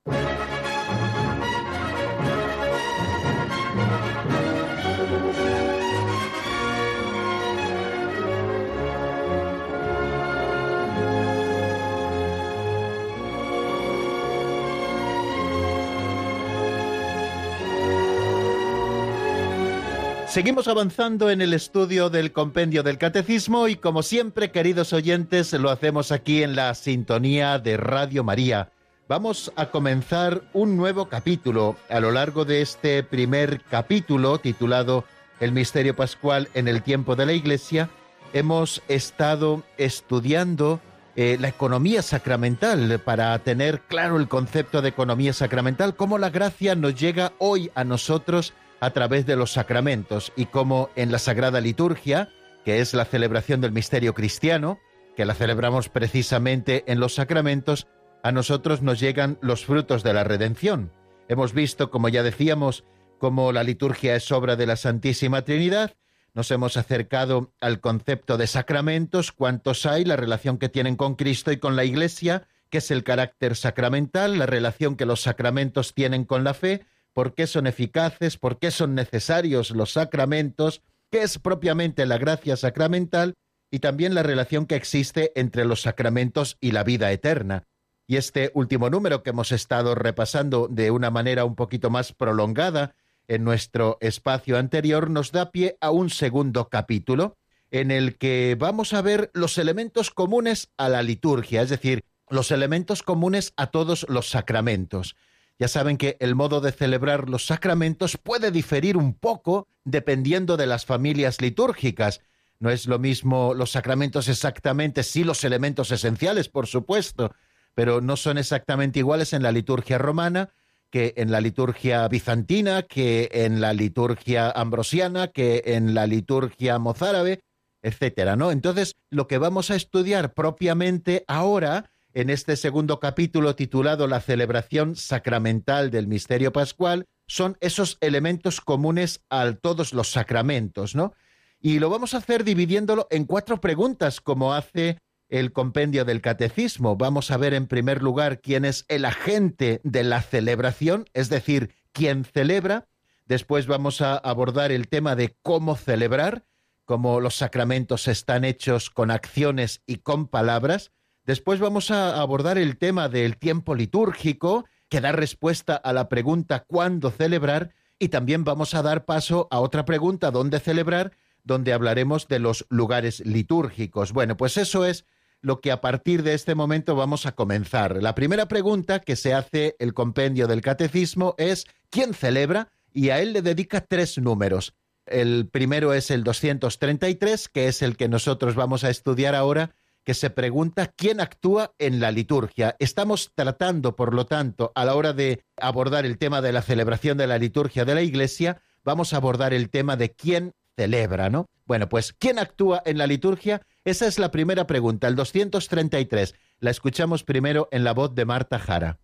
[20.31, 25.69] Seguimos avanzando en el estudio del compendio del catecismo y como siempre, queridos oyentes, lo
[25.69, 28.71] hacemos aquí en la sintonía de Radio María.
[29.09, 31.75] Vamos a comenzar un nuevo capítulo.
[31.89, 35.03] A lo largo de este primer capítulo, titulado
[35.41, 37.89] El misterio pascual en el tiempo de la Iglesia,
[38.31, 40.79] hemos estado estudiando
[41.17, 46.73] eh, la economía sacramental para tener claro el concepto de economía sacramental, cómo la gracia
[46.73, 51.61] nos llega hoy a nosotros a través de los sacramentos y como en la Sagrada
[51.61, 52.29] Liturgia,
[52.65, 54.79] que es la celebración del misterio cristiano,
[55.15, 57.87] que la celebramos precisamente en los sacramentos,
[58.23, 60.91] a nosotros nos llegan los frutos de la redención.
[61.27, 62.83] Hemos visto, como ya decíamos,
[63.19, 65.93] cómo la liturgia es obra de la Santísima Trinidad,
[66.33, 71.51] nos hemos acercado al concepto de sacramentos, cuántos hay, la relación que tienen con Cristo
[71.51, 76.23] y con la Iglesia, que es el carácter sacramental, la relación que los sacramentos tienen
[76.23, 81.39] con la fe, por qué son eficaces, por qué son necesarios los sacramentos, qué es
[81.39, 83.33] propiamente la gracia sacramental
[83.69, 87.67] y también la relación que existe entre los sacramentos y la vida eterna.
[88.07, 92.95] Y este último número que hemos estado repasando de una manera un poquito más prolongada
[93.27, 97.37] en nuestro espacio anterior nos da pie a un segundo capítulo
[97.69, 102.51] en el que vamos a ver los elementos comunes a la liturgia, es decir, los
[102.51, 105.15] elementos comunes a todos los sacramentos.
[105.61, 110.65] Ya saben que el modo de celebrar los sacramentos puede diferir un poco dependiendo de
[110.65, 112.21] las familias litúrgicas.
[112.57, 117.35] No es lo mismo los sacramentos exactamente, sí los elementos esenciales, por supuesto,
[117.75, 120.49] pero no son exactamente iguales en la liturgia romana
[120.89, 127.43] que en la liturgia bizantina, que en la liturgia ambrosiana, que en la liturgia mozárabe,
[127.83, 128.49] etcétera, ¿no?
[128.49, 134.95] Entonces, lo que vamos a estudiar propiamente ahora en este segundo capítulo titulado La celebración
[134.95, 141.13] sacramental del misterio pascual son esos elementos comunes a todos los sacramentos, ¿no?
[141.59, 144.97] Y lo vamos a hacer dividiéndolo en cuatro preguntas, como hace
[145.29, 146.97] el compendio del catecismo.
[146.97, 151.73] Vamos a ver en primer lugar quién es el agente de la celebración, es decir,
[151.93, 152.87] quién celebra.
[153.25, 156.45] Después vamos a abordar el tema de cómo celebrar,
[156.83, 160.91] cómo los sacramentos están hechos con acciones y con palabras.
[161.25, 166.65] Después vamos a abordar el tema del tiempo litúrgico, que da respuesta a la pregunta
[166.67, 167.73] ¿cuándo celebrar?
[167.99, 171.11] Y también vamos a dar paso a otra pregunta ¿dónde celebrar?
[171.43, 174.13] donde hablaremos de los lugares litúrgicos.
[174.13, 175.05] Bueno, pues eso es
[175.41, 178.01] lo que a partir de este momento vamos a comenzar.
[178.01, 182.71] La primera pregunta que se hace el compendio del catecismo es ¿quién celebra?
[182.93, 184.73] Y a él le dedica tres números.
[185.07, 189.71] El primero es el 233, que es el que nosotros vamos a estudiar ahora,
[190.03, 192.75] que se pregunta quién actúa en la liturgia.
[192.79, 197.17] Estamos tratando, por lo tanto, a la hora de abordar el tema de la celebración
[197.17, 201.47] de la liturgia de la Iglesia, vamos a abordar el tema de quién celebra, ¿no?
[201.65, 203.61] Bueno, pues ¿quién actúa en la liturgia?
[203.85, 206.35] Esa es la primera pregunta, el 233.
[206.59, 208.99] La escuchamos primero en la voz de Marta Jara.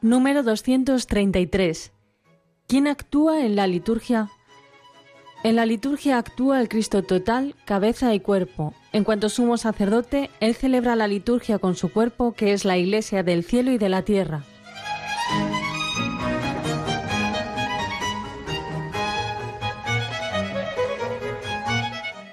[0.00, 1.92] Número 233.
[2.68, 4.28] ¿Quién actúa en la liturgia?
[5.42, 8.74] En la liturgia actúa el Cristo total, cabeza y cuerpo.
[8.92, 13.22] En cuanto sumo sacerdote, Él celebra la liturgia con su cuerpo, que es la Iglesia
[13.22, 14.44] del cielo y de la tierra.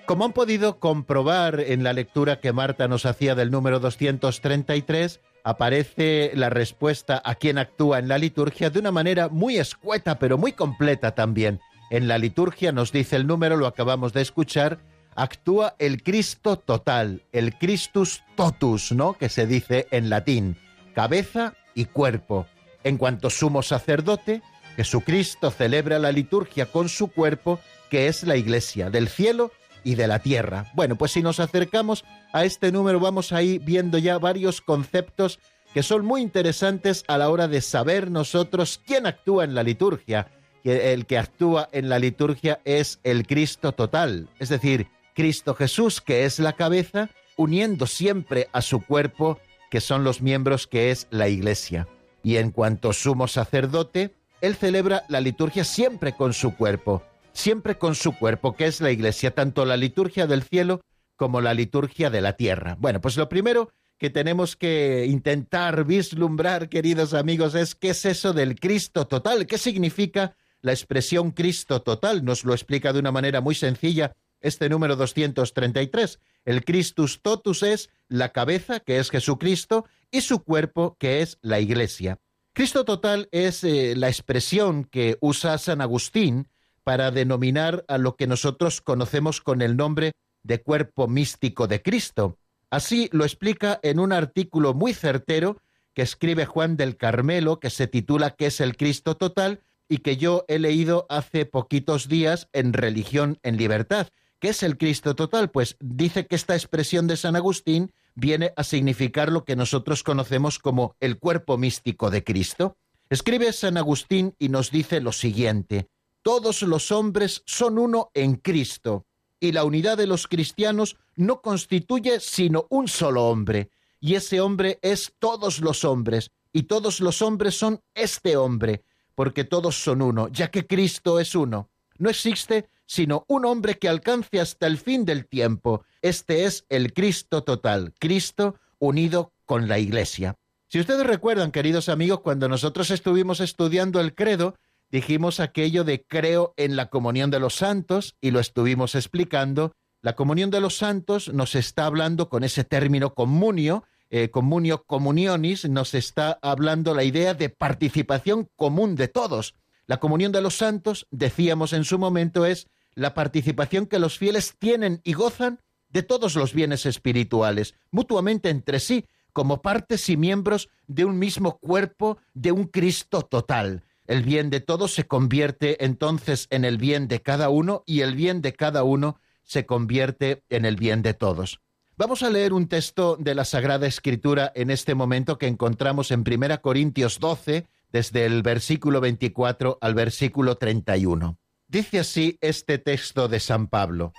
[0.06, 6.32] Como han podido comprobar en la lectura que Marta nos hacía del número 233, aparece
[6.34, 10.54] la respuesta a quien actúa en la liturgia de una manera muy escueta, pero muy
[10.54, 11.62] completa también.
[11.92, 14.80] En la liturgia nos dice el número, lo acabamos de escuchar,
[15.16, 19.14] actúa el Cristo total, el Christus totus, ¿no?
[19.14, 20.58] Que se dice en latín,
[20.96, 22.48] cabeza y cuerpo.
[22.84, 24.42] En cuanto sumo sacerdote,
[24.76, 27.60] Jesucristo celebra la liturgia con su cuerpo,
[27.92, 29.52] que es la iglesia del cielo
[29.86, 30.70] y de la tierra.
[30.74, 35.40] Bueno, pues si nos acercamos a este número vamos a ir viendo ya varios conceptos
[35.74, 40.28] que son muy interesantes a la hora de saber nosotros quién actúa en la liturgia.
[40.64, 46.26] El que actúa en la liturgia es el Cristo total, es decir, Cristo Jesús, que
[46.26, 51.30] es la cabeza, uniendo siempre a su cuerpo, que son los miembros que es la
[51.30, 51.88] iglesia.
[52.24, 57.04] Y en cuanto sumo sacerdote, Él celebra la liturgia siempre con su cuerpo,
[57.36, 60.82] siempre con su cuerpo, que es la iglesia, tanto la liturgia del cielo
[61.16, 62.76] como la liturgia de la tierra.
[62.80, 68.34] Bueno, pues lo primero que tenemos que intentar vislumbrar, queridos amigos, es qué es eso
[68.34, 72.26] del Cristo total, qué significa la expresión Cristo total.
[72.26, 76.20] Nos lo explica de una manera muy sencilla este número 233.
[76.46, 81.60] El Christus totus es la cabeza, que es Jesucristo, y su cuerpo, que es la
[81.60, 82.20] iglesia.
[82.54, 86.48] Cristo total es eh, la expresión que usa San Agustín
[86.86, 90.14] para denominar a lo que nosotros conocemos con el nombre
[90.44, 92.38] de cuerpo místico de Cristo.
[92.70, 95.58] Así lo explica en un artículo muy certero
[95.94, 99.62] que escribe Juan del Carmelo, que se titula ¿Qué es el Cristo total?
[99.88, 104.08] y que yo he leído hace poquitos días en Religión en Libertad.
[104.40, 105.52] ¿Qué es el Cristo total?
[105.52, 110.60] Pues dice que esta expresión de San Agustín viene a significar lo que nosotros conocemos
[110.60, 112.78] como el cuerpo místico de Cristo.
[113.10, 115.88] Escribe San Agustín y nos dice lo siguiente,
[116.26, 119.06] todos los hombres son uno en Cristo,
[119.40, 123.70] y la unidad de los cristianos no constituye sino un solo hombre,
[124.00, 128.82] y ese hombre es todos los hombres, y todos los hombres son este hombre,
[129.14, 131.70] porque todos son uno, ya que Cristo es uno.
[132.00, 135.84] No existe sino un hombre que alcance hasta el fin del tiempo.
[136.02, 140.36] Este es el Cristo total, Cristo unido con la Iglesia.
[140.70, 144.56] Si ustedes recuerdan, queridos amigos, cuando nosotros estuvimos estudiando el credo,
[144.92, 149.74] dijimos aquello de creo en la comunión de los santos y lo estuvimos explicando.
[150.02, 155.68] La comunión de los santos nos está hablando con ese término comunio, eh, comunio comunionis,
[155.68, 159.56] nos está hablando la idea de participación común de todos.
[159.88, 164.56] La comunión de los santos, decíamos en su momento, es la participación que los fieles
[164.58, 165.60] tienen y gozan
[165.90, 171.58] de todos los bienes espirituales, mutuamente entre sí, como partes y miembros de un mismo
[171.58, 173.84] cuerpo, de un Cristo total.
[174.08, 178.16] El bien de todos se convierte entonces en el bien de cada uno y el
[178.16, 181.60] bien de cada uno se convierte en el bien de todos.
[181.98, 186.24] Vamos a leer un texto de la Sagrada Escritura en este momento que encontramos en
[186.28, 191.38] 1 Corintios 12, desde el versículo 24 al versículo 31.
[191.68, 194.14] Dice así este texto de San Pablo.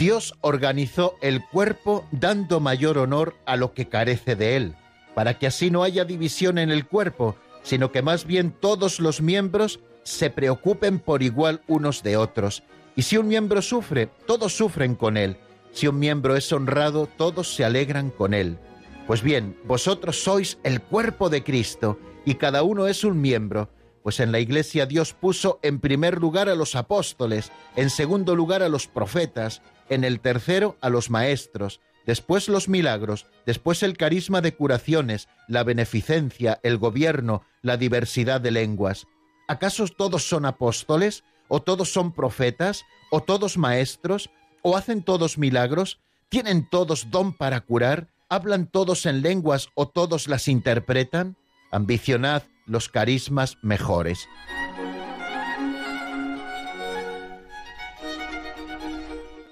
[0.00, 4.74] Dios organizó el cuerpo dando mayor honor a lo que carece de él,
[5.14, 9.20] para que así no haya división en el cuerpo, sino que más bien todos los
[9.20, 12.62] miembros se preocupen por igual unos de otros.
[12.96, 15.36] Y si un miembro sufre, todos sufren con él.
[15.72, 18.56] Si un miembro es honrado, todos se alegran con él.
[19.06, 23.68] Pues bien, vosotros sois el cuerpo de Cristo y cada uno es un miembro,
[24.02, 28.62] pues en la iglesia Dios puso en primer lugar a los apóstoles, en segundo lugar
[28.62, 34.40] a los profetas, en el tercero a los maestros, después los milagros, después el carisma
[34.40, 39.06] de curaciones, la beneficencia, el gobierno, la diversidad de lenguas.
[39.48, 41.24] ¿Acaso todos son apóstoles?
[41.48, 42.84] ¿O todos son profetas?
[43.10, 44.30] ¿O todos maestros?
[44.62, 45.98] ¿O hacen todos milagros?
[46.28, 48.06] ¿Tienen todos don para curar?
[48.28, 51.36] ¿Hablan todos en lenguas o todos las interpretan?
[51.72, 54.28] Ambicionad los carismas mejores.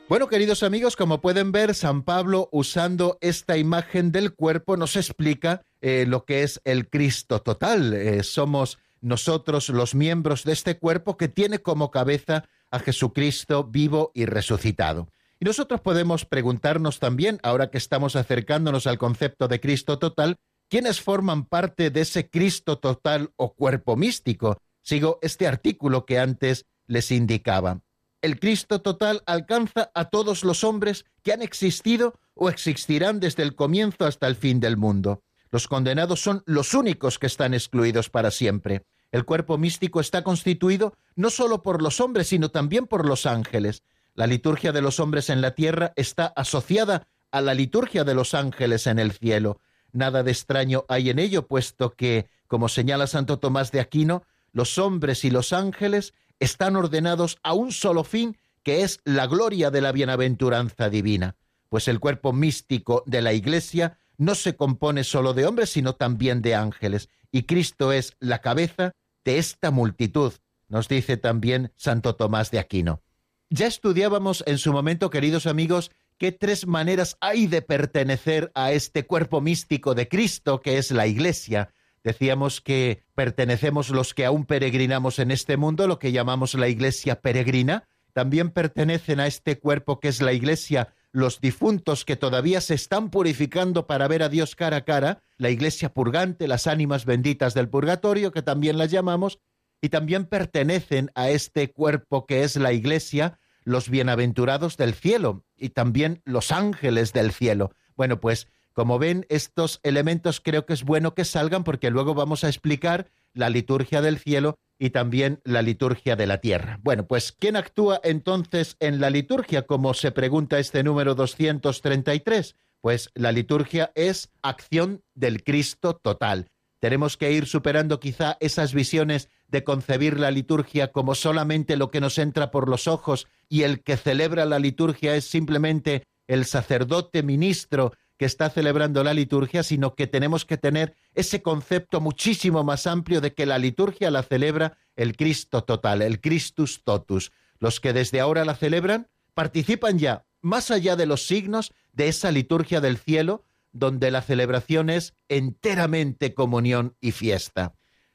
[0.09, 5.61] Bueno, queridos amigos, como pueden ver, San Pablo, usando esta imagen del cuerpo, nos explica
[5.83, 7.93] eh, lo que es el Cristo total.
[7.93, 14.11] Eh, somos nosotros los miembros de este cuerpo que tiene como cabeza a Jesucristo vivo
[14.15, 15.09] y resucitado.
[15.41, 20.37] Y nosotros podemos preguntarnos también, ahora que estamos acercándonos al concepto de Cristo total,
[20.71, 24.63] ¿quiénes forman parte de ese Cristo total o cuerpo místico?
[24.81, 27.83] Sigo este artículo que antes les indicaba.
[28.21, 33.55] El Cristo total alcanza a todos los hombres que han existido o existirán desde el
[33.55, 35.23] comienzo hasta el fin del mundo.
[35.51, 38.85] Los condenados son los únicos que están excluidos para siempre.
[39.13, 43.83] El cuerpo místico está constituido no solo por los hombres, sino también por los ángeles.
[44.15, 48.35] La liturgia de los hombres en la tierra está asociada a la liturgia de los
[48.35, 49.61] ángeles en el cielo.
[49.93, 54.77] Nada de extraño hay en ello, puesto que, como señala Santo Tomás de Aquino, los
[54.77, 59.81] hombres y los ángeles están ordenados a un solo fin, que es la gloria de
[59.81, 61.37] la bienaventuranza divina.
[61.69, 66.43] Pues el cuerpo místico de la Iglesia no se compone solo de hombres, sino también
[66.43, 68.93] de ángeles, y Cristo es la cabeza
[69.25, 70.33] de esta multitud,
[70.69, 73.03] nos dice también Santo Tomás de Aquino.
[73.51, 79.07] Ya estudiábamos en su momento, queridos amigos, qué tres maneras hay de pertenecer a este
[79.07, 81.71] cuerpo místico de Cristo que es la Iglesia.
[82.09, 87.21] Decíamos que pertenecemos los que aún peregrinamos en este mundo, lo que llamamos la Iglesia
[87.21, 87.87] peregrina.
[88.15, 93.11] También pertenecen a este cuerpo que es la Iglesia los difuntos que todavía se están
[93.11, 97.69] purificando para ver a Dios cara a cara, la iglesia purgante, las ánimas benditas del
[97.69, 99.39] purgatorio, que también las llamamos,
[99.83, 105.71] y también pertenecen a este cuerpo que es la iglesia, los bienaventurados del cielo y
[105.71, 107.73] también los ángeles del cielo.
[107.97, 108.49] Bueno, pues
[108.79, 113.11] como ven, estos elementos creo que es bueno que salgan porque luego vamos a explicar
[113.35, 116.79] la liturgia del cielo y también la liturgia de la tierra.
[116.85, 122.55] Bueno, pues ¿quién actúa entonces en la liturgia como se pregunta este número 233?
[122.81, 126.47] Pues la liturgia es acción del Cristo total.
[126.79, 132.01] Tenemos que ir superando quizá esas visiones de concebir la liturgia como solamente lo que
[132.01, 137.25] nos entra por los ojos y el que celebra la liturgia es simplemente el sacerdote
[137.25, 142.87] ministro que está celebrando la liturgia, sino que tenemos que tener ese concepto muchísimo más
[142.87, 147.33] amplio de que la liturgia la celebra el Cristo total, el Christus totus.
[147.61, 152.33] Los que desde ahora la celebran participan ya, más allá de los signos, de esa
[152.33, 157.75] liturgia del cielo, donde la celebración es enteramente comunión y fiesta.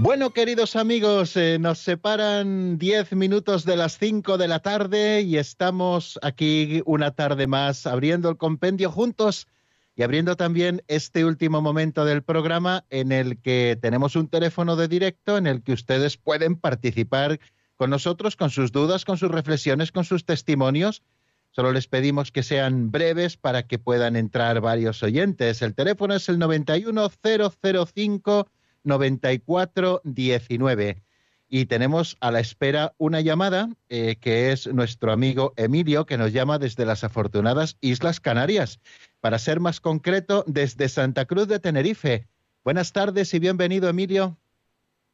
[0.00, 5.38] Bueno, queridos amigos, eh, nos separan diez minutos de las cinco de la tarde y
[5.38, 9.48] estamos aquí una tarde más abriendo el compendio juntos
[9.96, 14.86] y abriendo también este último momento del programa en el que tenemos un teléfono de
[14.86, 17.40] directo en el que ustedes pueden participar
[17.74, 21.02] con nosotros, con sus dudas, con sus reflexiones, con sus testimonios.
[21.50, 25.60] Solo les pedimos que sean breves para que puedan entrar varios oyentes.
[25.60, 28.48] El teléfono es el 91005
[28.88, 31.02] 9419.
[31.50, 36.32] Y tenemos a la espera una llamada eh, que es nuestro amigo Emilio, que nos
[36.32, 38.80] llama desde las afortunadas Islas Canarias.
[39.20, 42.26] Para ser más concreto, desde Santa Cruz de Tenerife.
[42.64, 44.36] Buenas tardes y bienvenido, Emilio.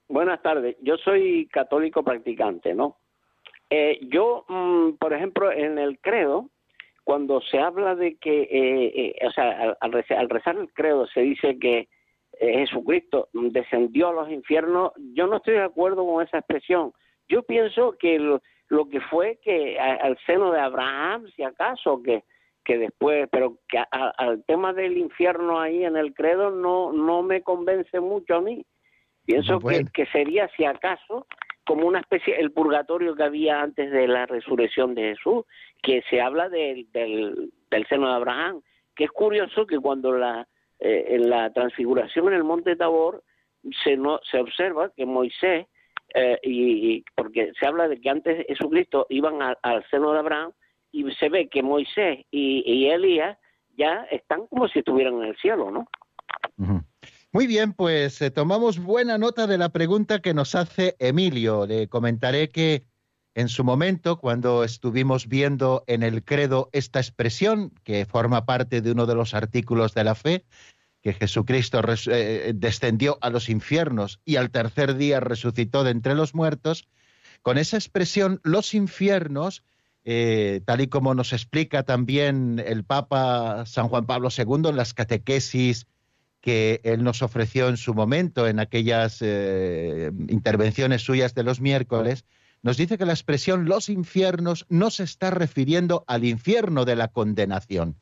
[0.09, 0.77] Buenas tardes.
[0.83, 2.97] Yo soy católico practicante, ¿no?
[3.71, 6.51] Eh, yo, mm, por ejemplo, en el credo,
[7.05, 11.89] cuando se habla de que, eh, o sea, al, rezar el credo se dice que
[12.39, 16.93] Jesucristo descendió a los infiernos, yo no estoy de acuerdo con esa expresión.
[17.29, 22.25] Yo pienso que lo, que fue que al seno de Abraham, si acaso, que,
[22.65, 27.43] que después, pero que al tema del infierno ahí en el credo no, no me
[27.43, 28.65] convence mucho a mí.
[29.25, 31.27] Pienso que, que sería, si acaso,
[31.67, 35.45] como una especie, el purgatorio que había antes de la resurrección de Jesús,
[35.83, 38.61] que se habla del, del, del seno de Abraham,
[38.95, 40.47] que es curioso que cuando la
[40.81, 43.23] eh, en la transfiguración en el monte Tabor
[43.83, 45.67] se, no, se observa que Moisés,
[46.15, 50.53] eh, y, porque se habla de que antes Jesucristo iban al seno de Abraham
[50.93, 53.39] y se ve que Moisés y, Elías
[53.77, 55.89] ya están como si estuvieran en el cielo, ¿no?
[57.33, 61.67] Muy bien, pues eh, tomamos buena nota de la pregunta que nos hace Emilio.
[61.67, 62.85] Le comentaré que
[63.35, 68.93] en su momento, cuando estuvimos viendo en el credo esta expresión, que forma parte de
[68.93, 70.45] uno de los artículos de la fe,
[71.03, 76.35] que Jesucristo eh, descendió a los infiernos y al tercer día resucitó de entre los
[76.35, 76.89] muertos,
[77.43, 79.65] con esa expresión, los infiernos,
[80.05, 84.95] eh, tal y como nos explica también el Papa San Juan Pablo II en las
[84.95, 85.87] catequesis
[86.41, 92.25] que él nos ofreció en su momento, en aquellas eh, intervenciones suyas de los miércoles,
[92.65, 97.09] nos dice que la expresión los infiernos no se está refiriendo al infierno de la
[97.09, 97.97] condenación.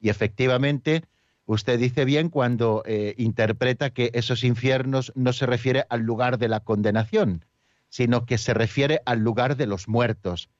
[0.00, 1.04] Y efectivamente,
[1.46, 6.48] usted dice bien cuando eh, interpreta que esos infiernos no se refiere al lugar de
[6.48, 7.44] la condenación,
[7.90, 10.50] sino que se refiere al lugar de los muertos.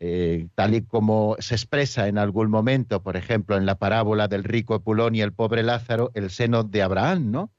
[0.00, 4.42] Eh, tal y como se expresa en algún momento, por ejemplo, en la parábola del
[4.42, 7.52] rico Epulón y el pobre Lázaro, el seno de Abraham, ¿no?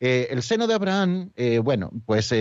[0.00, 2.32] Eh, el seno de Abraham, eh, bueno, pues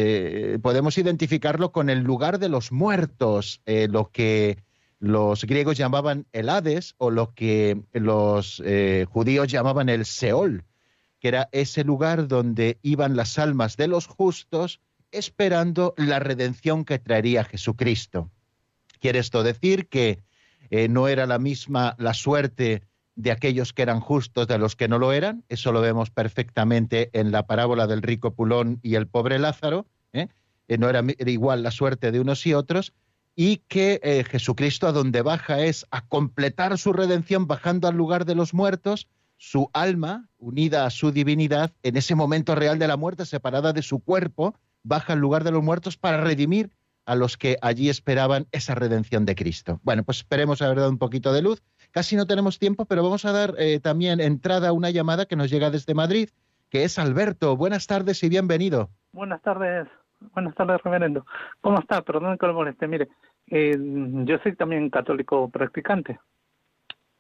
[0.62, 4.64] podemos identificarlo con el lugar de los muertos, lo que
[4.99, 8.62] los griegos llamaban el Hades o lo que los
[9.10, 10.66] judíos llamaban el Seol,
[11.20, 14.80] que era ese lugar donde iban las almas de los justos
[15.12, 18.30] esperando la redención que traería Jesucristo.
[18.99, 20.20] Quiere esto decir que
[20.70, 22.84] eh, no era la misma la suerte
[23.18, 25.43] de aquellos que eran justos de los que no lo eran.
[25.49, 29.88] Eso lo vemos perfectamente en la parábola del rico Pulón y el pobre Lázaro.
[30.13, 30.28] ¿eh?
[30.68, 32.93] Eh, no era, igual la suerte de unos y otros.
[33.36, 38.34] Y que Jesucristo a donde baja es a completar su redención bajando al lugar de
[38.34, 39.07] los muertos,
[39.38, 43.84] su alma, unida a su divinidad, en ese momento real de la muerte, separada de
[43.84, 46.72] su cuerpo, baja al lugar de los muertos para redimir
[47.07, 49.80] a los que allí esperaban esa redención de Cristo.
[49.84, 51.63] Bueno, pues esperemos haber dado un poquito de luz.
[51.91, 55.35] Casi no tenemos tiempo, pero vamos a dar eh, también entrada a una llamada que
[55.35, 56.29] nos llega desde Madrid,
[56.69, 57.55] que es Alberto.
[57.55, 58.89] Buenas tardes y bienvenido.
[59.11, 59.88] Buenas tardes,
[60.33, 61.25] buenas tardes, reverendo.
[61.61, 62.01] ¿Cómo está?
[62.01, 62.88] Perdón que lo moleste.
[62.88, 63.07] Mire,
[63.47, 63.75] eh,
[64.25, 66.19] yo soy también católico practicante.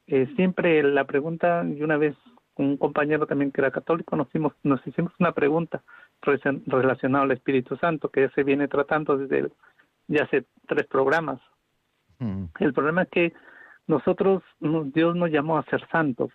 [0.07, 2.15] Eh, siempre la pregunta, y una vez
[2.55, 5.83] un compañero también que era católico, nos hicimos, nos hicimos una pregunta
[6.65, 9.51] relacionada al Espíritu Santo, que se viene tratando desde
[10.07, 11.39] ya hace tres programas.
[12.19, 12.45] Mm.
[12.59, 13.33] El problema es que
[13.87, 16.31] nosotros, Dios nos llamó a ser santos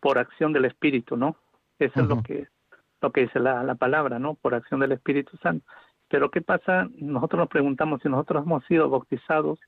[0.00, 1.36] por acción del Espíritu, ¿no?
[1.78, 2.46] Eso es lo que
[3.00, 4.34] lo que dice la, la palabra, ¿no?
[4.34, 5.66] Por acción del Espíritu Santo.
[6.08, 6.88] Pero ¿qué pasa?
[6.96, 9.58] Nosotros nos preguntamos si nosotros hemos sido bautizados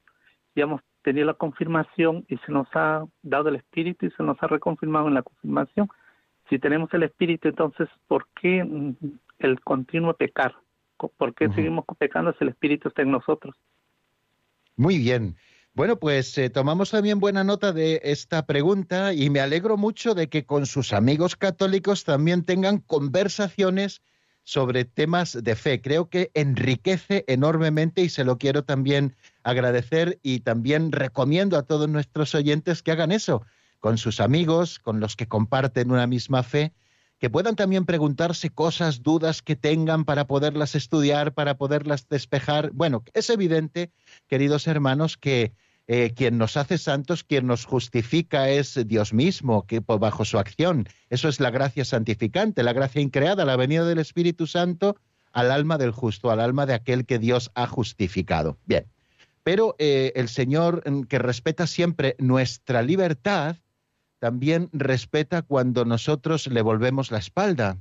[0.55, 4.43] y hemos tenido la confirmación y se nos ha dado el Espíritu y se nos
[4.43, 5.89] ha reconfirmado en la confirmación.
[6.49, 8.67] Si tenemos el Espíritu, entonces, ¿por qué
[9.39, 10.55] el continuo pecar?
[10.97, 13.55] ¿Por qué seguimos pecando si el Espíritu está en nosotros?
[14.77, 15.37] Muy bien.
[15.77, 20.31] Bueno, pues eh, tomamos también buena nota de esta pregunta y me alegro mucho de
[20.31, 24.01] que con sus amigos católicos también tengan conversaciones
[24.43, 25.83] sobre temas de fe.
[25.83, 31.91] Creo que enriquece enormemente y se lo quiero también agradecer y también recomiendo a todos
[31.91, 33.45] nuestros oyentes que hagan eso
[33.79, 36.73] con sus amigos, con los que comparten una misma fe
[37.19, 42.71] que puedan también preguntarse cosas, dudas que tengan para poderlas estudiar, para poderlas despejar.
[42.73, 43.91] Bueno, es evidente,
[44.27, 45.55] queridos hermanos, que
[45.89, 50.89] eh, quien nos hace santos, quien nos justifica es Dios mismo, que bajo su acción.
[51.11, 54.97] Eso es la gracia santificante, la gracia increada, la venida del Espíritu Santo
[55.33, 58.59] al alma del justo, al alma de aquel que Dios ha justificado.
[58.65, 58.87] Bien,
[59.43, 63.57] pero eh, el Señor, mm, que respeta siempre nuestra libertad,
[64.19, 67.79] también respeta cuando nosotros le volvemos la espalda.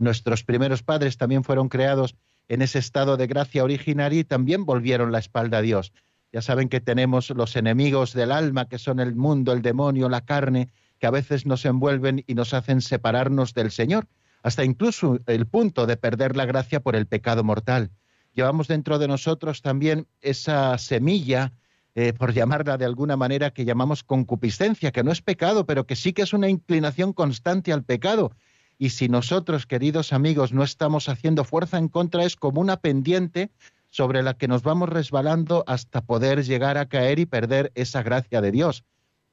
[0.00, 2.16] Nuestros primeros padres también fueron creados
[2.48, 5.92] en ese estado de gracia originaria y también volvieron la espalda a Dios.
[6.32, 10.20] Ya saben que tenemos los enemigos del alma, que son el mundo, el demonio, la
[10.20, 14.06] carne, que a veces nos envuelven y nos hacen separarnos del Señor,
[14.42, 17.90] hasta incluso el punto de perder la gracia por el pecado mortal.
[18.34, 21.52] Llevamos dentro de nosotros también esa semilla
[21.94, 25.96] eh, por llamarla de alguna manera, que llamamos concupiscencia, que no es pecado, pero que
[25.96, 28.30] sí que es una inclinación constante al pecado.
[28.78, 33.50] Y si nosotros, queridos amigos, no estamos haciendo fuerza en contra, es como una pendiente
[33.88, 38.40] sobre la que nos vamos resbalando hasta poder llegar a caer y perder esa gracia
[38.40, 38.84] de Dios.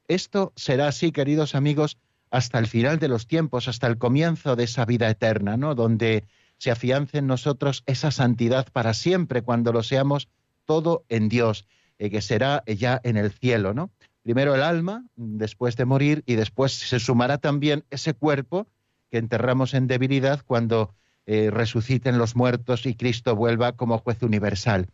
[0.08, 1.98] Esto será así, queridos amigos,
[2.30, 5.76] hasta el final de los tiempos, hasta el comienzo de esa vida eterna, ¿no?
[5.76, 6.26] Donde
[6.58, 10.30] se afiance en nosotros esa santidad para siempre, cuando lo seamos
[10.66, 11.66] todo en Dios.
[11.98, 13.90] Eh, que será ya en el cielo, ¿no?
[14.22, 18.68] Primero el alma, después de morir, y después se sumará también ese cuerpo
[19.10, 20.94] que enterramos en debilidad cuando
[21.28, 24.88] eh, resuciten los muertos y Cristo vuelva como juez universal.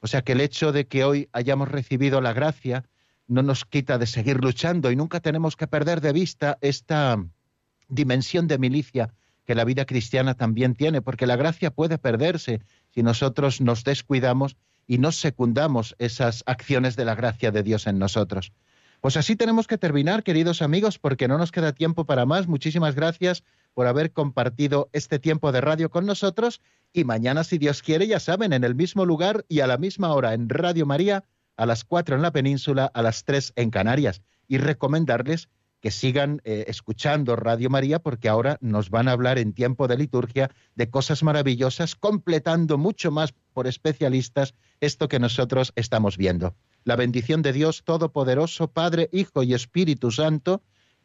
[0.00, 2.84] O sea que el hecho de que hoy hayamos recibido la gracia
[3.26, 7.22] no nos quita de seguir luchando y nunca tenemos que perder de vista esta
[7.88, 9.12] dimensión de milicia
[9.44, 12.60] que la vida cristiana también tiene, porque la gracia puede perderse
[12.90, 14.56] si nosotros nos descuidamos
[14.86, 18.52] y no secundamos esas acciones de la gracia de Dios en nosotros.
[19.00, 22.48] Pues así tenemos que terminar, queridos amigos, porque no nos queda tiempo para más.
[22.48, 23.44] Muchísimas gracias
[23.78, 26.62] por haber compartido este tiempo de radio con nosotros
[26.92, 30.12] y mañana, si Dios quiere, ya saben, en el mismo lugar y a la misma
[30.14, 31.22] hora en Radio María,
[31.56, 34.20] a las cuatro en la península, a las tres en Canarias.
[34.48, 35.48] Y recomendarles
[35.80, 39.96] que sigan eh, escuchando Radio María porque ahora nos van a hablar en tiempo de
[39.96, 46.56] liturgia de cosas maravillosas, completando mucho más por especialistas esto que nosotros estamos viendo.
[46.82, 50.64] La bendición de Dios Todopoderoso, Padre, Hijo y Espíritu Santo,